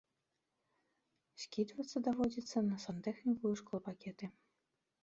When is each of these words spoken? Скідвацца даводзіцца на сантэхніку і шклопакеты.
Скідвацца 1.43 1.97
даводзіцца 2.09 2.57
на 2.71 2.77
сантэхніку 2.87 3.45
і 3.55 3.59
шклопакеты. 3.63 4.25